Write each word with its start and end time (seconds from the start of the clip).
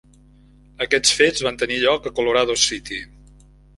Aquests 0.85 1.13
fets 1.19 1.45
van 1.49 1.59
tenir 1.65 1.77
lloc 1.83 2.07
a 2.07 2.13
Colorado 2.21 2.57
City. 2.63 2.99